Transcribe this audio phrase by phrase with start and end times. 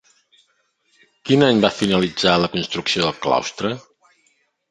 [1.29, 3.75] Quin any va finalitzar la construcció del claustre?